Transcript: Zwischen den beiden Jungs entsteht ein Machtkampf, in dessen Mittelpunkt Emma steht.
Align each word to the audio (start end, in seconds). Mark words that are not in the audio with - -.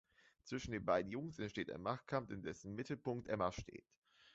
Zwischen 0.45 0.71
den 0.71 0.83
beiden 0.83 1.11
Jungs 1.11 1.37
entsteht 1.37 1.69
ein 1.71 1.83
Machtkampf, 1.83 2.31
in 2.31 2.41
dessen 2.41 2.73
Mittelpunkt 2.73 3.27
Emma 3.27 3.51
steht. 3.51 3.85